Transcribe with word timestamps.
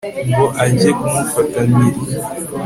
ngo 0.29 0.45
ajye 0.63 0.89
kumufata 0.99 1.59
mpiri 1.71 2.01